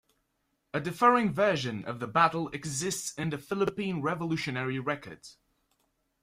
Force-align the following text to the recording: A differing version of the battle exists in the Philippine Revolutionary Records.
A 0.73 0.79
differing 0.79 1.31
version 1.31 1.85
of 1.85 1.99
the 1.99 2.07
battle 2.07 2.47
exists 2.49 3.13
in 3.19 3.29
the 3.29 3.37
Philippine 3.37 4.01
Revolutionary 4.01 4.79
Records. 4.79 5.37